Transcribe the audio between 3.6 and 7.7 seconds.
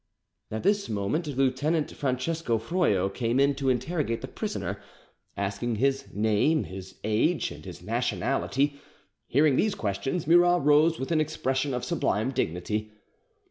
interrogate the prisoner, asking his name, his age, and